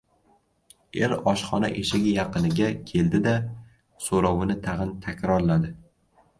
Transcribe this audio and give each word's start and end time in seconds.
Er 1.07 1.13
oshxona 1.31 1.69
eshigi 1.81 2.15
yaqiniga 2.15 2.71
keldi-da, 2.93 3.35
soʻrovini 4.09 4.59
tagʻin 4.67 4.99
takrorladi: 5.09 5.75